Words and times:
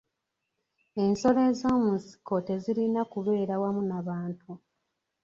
Ensolo 1.03 1.39
ez'omu 1.49 1.89
nsiko 1.97 2.35
tezirina 2.47 3.01
kubeera 3.11 3.55
wamu 3.61 3.81
n'abantu. 3.89 4.51